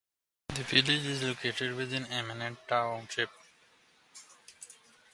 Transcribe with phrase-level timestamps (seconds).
[0.47, 3.29] The village is located within Emmett Township.